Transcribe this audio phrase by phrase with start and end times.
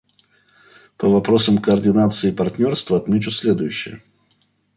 [0.97, 4.01] По вопросам координации и партнерства отмечу следующее.